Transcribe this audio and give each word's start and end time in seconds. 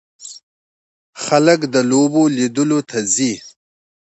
خلک 1.23 1.59
د 1.73 1.75
لوبو 1.89 2.23
لیدلو 2.37 2.79
ته 2.89 2.97
ځي. 3.15 3.33